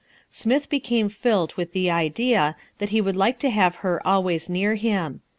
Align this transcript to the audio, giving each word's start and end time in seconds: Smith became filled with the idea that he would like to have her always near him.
Smith 0.31 0.67
became 0.67 1.09
filled 1.09 1.53
with 1.53 1.73
the 1.73 1.87
idea 1.87 2.55
that 2.79 2.89
he 2.89 2.99
would 2.99 3.15
like 3.15 3.37
to 3.37 3.51
have 3.51 3.75
her 3.85 4.01
always 4.03 4.49
near 4.49 4.73
him. 4.73 5.21